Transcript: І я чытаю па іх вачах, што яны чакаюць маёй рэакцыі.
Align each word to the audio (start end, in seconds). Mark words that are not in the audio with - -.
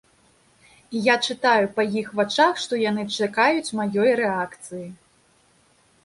І 0.99 1.01
я 1.07 1.15
чытаю 1.33 1.65
па 1.75 1.83
іх 2.01 2.07
вачах, 2.19 2.53
што 2.63 2.79
яны 2.83 3.05
чакаюць 3.17 3.73
маёй 3.81 4.09
рэакцыі. 4.21 4.87